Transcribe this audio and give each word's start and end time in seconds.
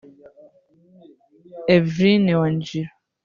Evelyn 1.75 2.25
Wanjiru 2.39 2.91